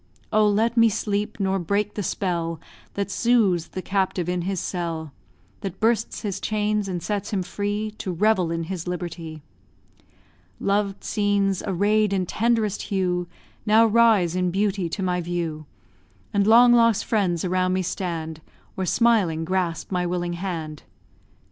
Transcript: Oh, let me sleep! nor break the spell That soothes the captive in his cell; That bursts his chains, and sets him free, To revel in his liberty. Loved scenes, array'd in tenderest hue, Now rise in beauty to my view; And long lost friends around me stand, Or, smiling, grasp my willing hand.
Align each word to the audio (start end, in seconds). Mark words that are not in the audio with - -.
Oh, 0.33 0.47
let 0.49 0.75
me 0.77 0.89
sleep! 0.89 1.39
nor 1.39 1.59
break 1.59 1.93
the 1.93 2.01
spell 2.01 2.59
That 2.95 3.11
soothes 3.11 3.67
the 3.67 3.83
captive 3.83 4.27
in 4.27 4.41
his 4.41 4.59
cell; 4.59 5.13
That 5.59 5.79
bursts 5.79 6.21
his 6.21 6.39
chains, 6.39 6.87
and 6.87 7.03
sets 7.03 7.29
him 7.29 7.43
free, 7.43 7.91
To 7.99 8.11
revel 8.11 8.49
in 8.49 8.63
his 8.63 8.87
liberty. 8.87 9.43
Loved 10.59 11.03
scenes, 11.03 11.61
array'd 11.67 12.13
in 12.13 12.25
tenderest 12.25 12.81
hue, 12.81 13.27
Now 13.63 13.85
rise 13.85 14.35
in 14.35 14.49
beauty 14.49 14.89
to 14.89 15.03
my 15.03 15.21
view; 15.21 15.67
And 16.33 16.47
long 16.47 16.73
lost 16.73 17.05
friends 17.05 17.45
around 17.45 17.73
me 17.73 17.83
stand, 17.83 18.41
Or, 18.75 18.87
smiling, 18.87 19.45
grasp 19.45 19.91
my 19.91 20.07
willing 20.07 20.33
hand. 20.33 20.81